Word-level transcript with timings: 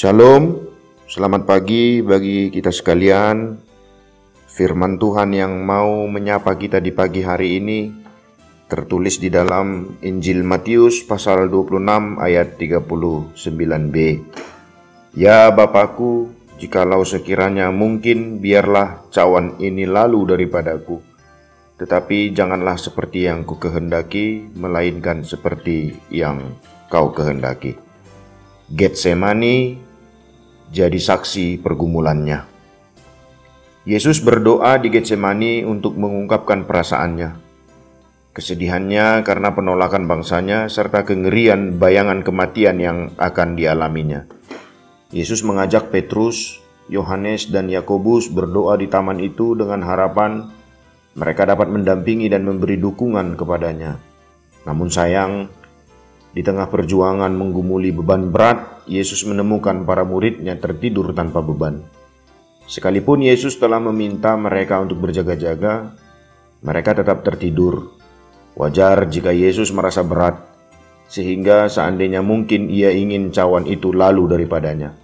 Shalom, 0.00 0.56
selamat 1.04 1.44
pagi 1.44 2.00
bagi 2.00 2.48
kita 2.48 2.72
sekalian. 2.72 3.52
Firman 4.48 4.96
Tuhan 4.96 5.36
yang 5.36 5.60
mau 5.60 6.08
menyapa 6.08 6.56
kita 6.56 6.80
di 6.80 6.88
pagi 6.88 7.20
hari 7.20 7.60
ini 7.60 7.92
tertulis 8.64 9.20
di 9.20 9.28
dalam 9.28 10.00
Injil 10.00 10.40
Matius 10.40 11.04
pasal 11.04 11.52
26 11.52 12.16
ayat 12.16 12.56
39b. 12.56 13.96
Ya 15.20 15.52
Bapakku, 15.52 16.32
jikalau 16.56 17.04
sekiranya 17.04 17.68
mungkin 17.68 18.40
biarlah 18.40 19.04
cawan 19.12 19.60
ini 19.60 19.84
lalu 19.84 20.32
daripadaku. 20.32 20.96
Tetapi 21.76 22.32
janganlah 22.32 22.80
seperti 22.80 23.28
yang 23.28 23.44
ku 23.44 23.60
kehendaki, 23.60 24.48
melainkan 24.56 25.28
seperti 25.28 25.92
yang 26.08 26.56
kau 26.88 27.12
kehendaki. 27.12 27.76
Getsemani 28.72 29.89
jadi 30.70 30.96
saksi 30.96 31.58
pergumulannya. 31.60 32.46
Yesus 33.84 34.22
berdoa 34.22 34.78
di 34.78 34.88
Getsemani 34.88 35.66
untuk 35.66 35.98
mengungkapkan 35.98 36.62
perasaannya, 36.62 37.34
kesedihannya 38.30 39.26
karena 39.26 39.50
penolakan 39.50 40.06
bangsanya, 40.06 40.70
serta 40.70 41.02
kengerian 41.02 41.76
bayangan 41.76 42.22
kematian 42.22 42.78
yang 42.78 42.98
akan 43.18 43.58
dialaminya. 43.58 44.30
Yesus 45.10 45.42
mengajak 45.42 45.90
Petrus, 45.90 46.62
Yohanes, 46.86 47.50
dan 47.50 47.66
Yakobus 47.66 48.30
berdoa 48.30 48.78
di 48.78 48.86
taman 48.86 49.18
itu 49.18 49.58
dengan 49.58 49.82
harapan 49.82 50.46
mereka 51.18 51.42
dapat 51.42 51.66
mendampingi 51.66 52.30
dan 52.30 52.46
memberi 52.46 52.78
dukungan 52.78 53.34
kepadanya. 53.34 53.98
Namun 54.62 54.86
sayang, 54.86 55.50
di 56.30 56.46
tengah 56.46 56.70
perjuangan 56.70 57.34
menggumuli 57.34 57.90
beban 57.90 58.30
berat, 58.30 58.86
Yesus 58.86 59.26
menemukan 59.26 59.82
para 59.82 60.06
muridnya 60.06 60.54
tertidur 60.58 61.10
tanpa 61.10 61.42
beban. 61.42 61.82
Sekalipun 62.70 63.26
Yesus 63.26 63.58
telah 63.58 63.82
meminta 63.82 64.38
mereka 64.38 64.78
untuk 64.78 65.02
berjaga-jaga, 65.02 65.90
mereka 66.62 66.94
tetap 66.94 67.26
tertidur. 67.26 67.98
Wajar 68.54 69.10
jika 69.10 69.34
Yesus 69.34 69.74
merasa 69.74 70.06
berat, 70.06 70.38
sehingga 71.10 71.66
seandainya 71.66 72.22
mungkin 72.22 72.70
ia 72.70 72.94
ingin 72.94 73.34
cawan 73.34 73.66
itu 73.66 73.90
lalu 73.90 74.30
daripadanya. 74.30 74.94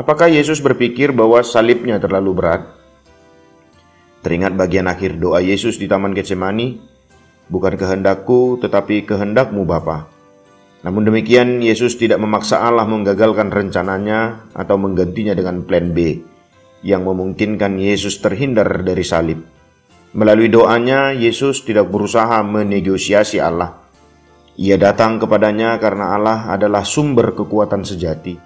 Apakah 0.00 0.32
Yesus 0.32 0.64
berpikir 0.64 1.12
bahwa 1.12 1.44
salibnya 1.44 2.00
terlalu 2.00 2.32
berat? 2.32 2.64
Teringat 4.24 4.56
bagian 4.56 4.88
akhir 4.88 5.20
doa 5.20 5.44
Yesus 5.44 5.76
di 5.76 5.84
Taman 5.84 6.16
Getsemani, 6.16 6.80
bukan 7.52 7.76
kehendakku 7.76 8.56
tetapi 8.64 9.04
kehendakmu 9.04 9.68
Bapa. 9.68 10.13
Namun 10.84 11.08
demikian 11.08 11.64
Yesus 11.64 11.96
tidak 11.96 12.20
memaksa 12.20 12.60
Allah 12.60 12.84
menggagalkan 12.84 13.48
rencananya 13.48 14.52
atau 14.52 14.76
menggantinya 14.76 15.32
dengan 15.32 15.64
plan 15.64 15.96
B 15.96 16.20
yang 16.84 17.08
memungkinkan 17.08 17.80
Yesus 17.80 18.20
terhindar 18.20 18.84
dari 18.84 19.00
salib. 19.00 19.40
Melalui 20.12 20.52
doanya, 20.52 21.10
Yesus 21.16 21.64
tidak 21.64 21.88
berusaha 21.88 22.44
menegosiasi 22.44 23.40
Allah. 23.40 23.80
Ia 24.60 24.76
datang 24.78 25.18
kepadanya 25.18 25.80
karena 25.80 26.14
Allah 26.14 26.52
adalah 26.52 26.86
sumber 26.86 27.32
kekuatan 27.32 27.82
sejati. 27.82 28.36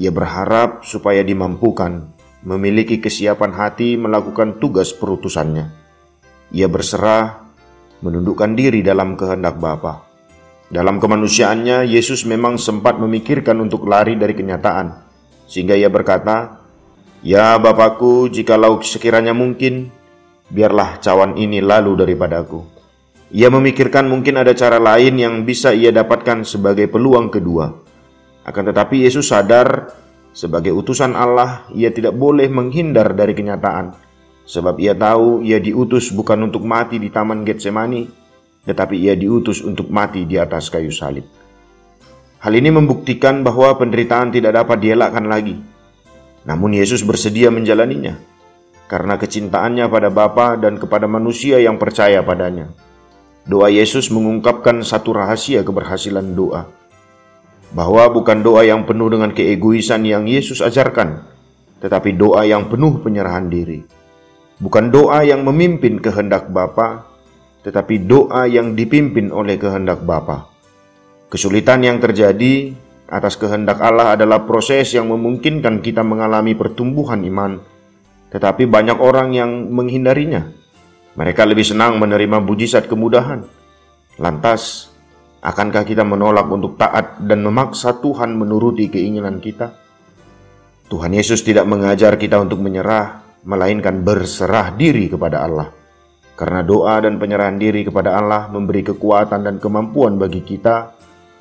Ia 0.00 0.10
berharap 0.10 0.88
supaya 0.88 1.20
dimampukan 1.20 2.10
memiliki 2.48 2.98
kesiapan 2.98 3.52
hati 3.54 3.94
melakukan 4.00 4.56
tugas 4.56 4.90
perutusannya. 4.96 5.68
Ia 6.50 6.66
berserah, 6.66 7.44
menundukkan 8.00 8.56
diri 8.56 8.80
dalam 8.80 9.14
kehendak 9.14 9.60
Bapa. 9.60 10.07
Dalam 10.68 11.00
kemanusiaannya, 11.00 11.88
Yesus 11.88 12.28
memang 12.28 12.60
sempat 12.60 13.00
memikirkan 13.00 13.56
untuk 13.56 13.88
lari 13.88 14.20
dari 14.20 14.36
kenyataan, 14.36 15.00
sehingga 15.48 15.72
ia 15.72 15.88
berkata, 15.88 16.60
Ya 17.24 17.56
Bapakku, 17.56 18.28
jikalau 18.28 18.76
sekiranya 18.84 19.32
mungkin, 19.32 19.88
biarlah 20.52 21.00
cawan 21.00 21.40
ini 21.40 21.64
lalu 21.64 21.96
daripadaku. 22.04 22.60
Ia 23.32 23.48
memikirkan 23.48 24.12
mungkin 24.12 24.40
ada 24.40 24.52
cara 24.52 24.76
lain 24.76 25.16
yang 25.16 25.34
bisa 25.48 25.72
ia 25.72 25.88
dapatkan 25.88 26.44
sebagai 26.44 26.88
peluang 26.88 27.32
kedua. 27.32 27.72
Akan 28.44 28.68
tetapi 28.68 29.08
Yesus 29.08 29.32
sadar 29.32 29.92
sebagai 30.36 30.76
utusan 30.76 31.16
Allah, 31.16 31.64
ia 31.72 31.88
tidak 31.88 32.12
boleh 32.12 32.48
menghindar 32.52 33.16
dari 33.16 33.32
kenyataan, 33.32 33.96
sebab 34.44 34.76
ia 34.76 34.92
tahu 34.92 35.40
ia 35.44 35.60
diutus 35.60 36.12
bukan 36.12 36.48
untuk 36.48 36.64
mati 36.64 37.00
di 37.00 37.08
taman 37.08 37.44
Getsemani, 37.44 38.27
tetapi 38.68 39.00
ia 39.00 39.16
diutus 39.16 39.64
untuk 39.64 39.88
mati 39.88 40.28
di 40.28 40.36
atas 40.36 40.68
kayu 40.68 40.92
salib. 40.92 41.24
Hal 42.44 42.52
ini 42.52 42.68
membuktikan 42.68 43.40
bahwa 43.40 43.72
penderitaan 43.80 44.28
tidak 44.28 44.60
dapat 44.60 44.84
dielakkan 44.84 45.24
lagi. 45.24 45.56
Namun 46.44 46.76
Yesus 46.76 47.00
bersedia 47.02 47.48
menjalaninya 47.48 48.20
karena 48.88 49.20
kecintaannya 49.20 49.84
pada 49.92 50.08
Bapa 50.08 50.56
dan 50.56 50.80
kepada 50.80 51.04
manusia 51.04 51.60
yang 51.60 51.76
percaya 51.76 52.24
padanya. 52.24 52.72
Doa 53.48 53.72
Yesus 53.72 54.12
mengungkapkan 54.12 54.84
satu 54.84 55.16
rahasia 55.16 55.64
keberhasilan 55.64 56.36
doa 56.36 56.68
bahwa 57.72 58.08
bukan 58.08 58.40
doa 58.40 58.64
yang 58.64 58.88
penuh 58.88 59.12
dengan 59.12 59.32
keegoisan 59.32 60.04
yang 60.08 60.24
Yesus 60.24 60.64
ajarkan, 60.64 61.24
tetapi 61.84 62.16
doa 62.16 62.44
yang 62.48 62.68
penuh 62.72 63.00
penyerahan 63.00 63.48
diri. 63.48 63.84
Bukan 64.58 64.88
doa 64.88 65.24
yang 65.24 65.44
memimpin 65.44 66.00
kehendak 66.00 66.48
Bapa, 66.48 67.08
tetapi 67.62 68.06
doa 68.06 68.46
yang 68.46 68.76
dipimpin 68.76 69.30
oleh 69.30 69.58
kehendak 69.58 70.02
Bapa. 70.04 70.50
Kesulitan 71.28 71.84
yang 71.84 72.00
terjadi 72.00 72.72
atas 73.08 73.36
kehendak 73.36 73.80
Allah 73.80 74.16
adalah 74.16 74.44
proses 74.44 74.92
yang 74.92 75.08
memungkinkan 75.08 75.80
kita 75.80 76.00
mengalami 76.04 76.56
pertumbuhan 76.56 77.24
iman, 77.24 77.60
tetapi 78.32 78.68
banyak 78.68 78.96
orang 79.00 79.34
yang 79.36 79.50
menghindarinya. 79.72 80.48
Mereka 81.18 81.42
lebih 81.48 81.66
senang 81.66 81.98
menerima 81.98 82.38
mujizat 82.40 82.86
kemudahan. 82.86 83.42
Lantas, 84.22 84.88
Akankah 85.38 85.86
kita 85.86 86.02
menolak 86.02 86.50
untuk 86.50 86.74
taat 86.74 87.22
dan 87.22 87.46
memaksa 87.46 88.02
Tuhan 88.02 88.34
menuruti 88.34 88.90
keinginan 88.90 89.38
kita? 89.38 89.70
Tuhan 90.90 91.14
Yesus 91.14 91.46
tidak 91.46 91.62
mengajar 91.62 92.18
kita 92.18 92.42
untuk 92.42 92.58
menyerah, 92.58 93.22
melainkan 93.46 94.02
berserah 94.02 94.74
diri 94.74 95.06
kepada 95.06 95.46
Allah. 95.46 95.77
Karena 96.38 96.62
doa 96.62 97.02
dan 97.02 97.18
penyerahan 97.18 97.58
diri 97.58 97.82
kepada 97.82 98.14
Allah 98.14 98.46
memberi 98.46 98.86
kekuatan 98.86 99.42
dan 99.42 99.58
kemampuan 99.58 100.22
bagi 100.22 100.46
kita 100.46 100.94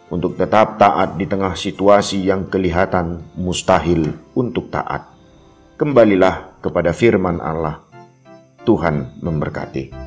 untuk 0.09 0.33
tetap 0.33 0.81
taat 0.81 1.21
di 1.21 1.29
tengah 1.29 1.53
situasi 1.53 2.25
yang 2.25 2.49
kelihatan 2.49 3.21
mustahil 3.37 4.09
untuk 4.33 4.73
taat. 4.73 5.05
Kembalilah 5.77 6.57
kepada 6.65 6.97
firman 6.97 7.37
Allah. 7.37 7.85
Tuhan 8.65 9.21
memberkati. 9.21 10.06